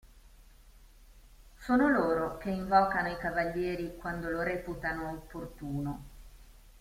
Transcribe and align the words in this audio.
Sono 1.59 1.87
loro 1.89 2.39
che 2.39 2.49
invocano 2.49 3.09
i 3.09 3.17
cavalieri 3.19 3.97
quando 3.97 4.29
lo 4.31 4.41
reputano 4.41 5.11
opportuno. 5.11 6.03